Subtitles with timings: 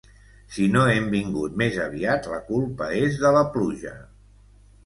[0.53, 3.97] Si no hem vingut més aviat la culpa és de la pluja.